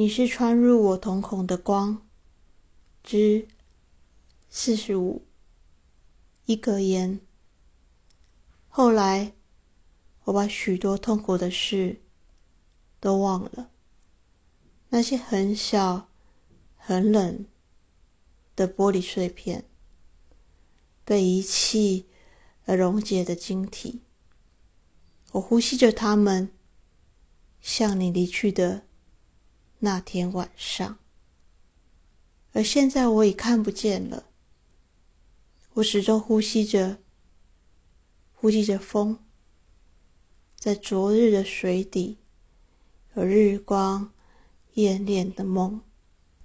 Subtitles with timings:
[0.00, 2.08] 你是穿入我瞳孔的光。
[3.02, 3.46] 之
[4.48, 5.26] 四十五，
[6.46, 7.20] 一格言。
[8.70, 9.34] 后来，
[10.24, 12.00] 我把许多痛苦的事
[12.98, 13.70] 都忘了，
[14.88, 16.08] 那些很小、
[16.78, 17.44] 很冷
[18.56, 19.66] 的玻璃碎片，
[21.04, 22.06] 被遗弃
[22.64, 24.00] 而溶解的晶体，
[25.32, 26.50] 我呼吸着它们，
[27.60, 28.86] 向你离去的
[29.80, 30.98] 那天晚上。
[32.52, 34.26] 而现在我已看不见了。
[35.74, 36.98] 我始终呼吸着，
[38.34, 39.18] 呼吸着风，
[40.56, 42.18] 在昨日的水底，
[43.14, 44.12] 有日光
[44.74, 45.80] 艳恋的梦。